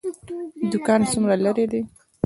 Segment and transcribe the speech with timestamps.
[0.71, 1.81] دکان څومره لرې دی؟